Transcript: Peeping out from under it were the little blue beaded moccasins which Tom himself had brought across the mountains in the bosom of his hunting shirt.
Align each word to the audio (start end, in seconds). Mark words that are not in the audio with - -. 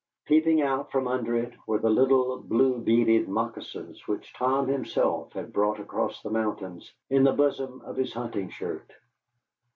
Peeping 0.25 0.63
out 0.63 0.89
from 0.89 1.07
under 1.07 1.35
it 1.37 1.53
were 1.67 1.77
the 1.77 1.91
little 1.91 2.39
blue 2.41 2.79
beaded 2.79 3.29
moccasins 3.29 4.07
which 4.07 4.33
Tom 4.33 4.67
himself 4.67 5.31
had 5.33 5.53
brought 5.53 5.79
across 5.79 6.23
the 6.23 6.31
mountains 6.31 6.91
in 7.11 7.23
the 7.23 7.31
bosom 7.31 7.83
of 7.85 7.97
his 7.97 8.11
hunting 8.11 8.49
shirt. 8.49 8.91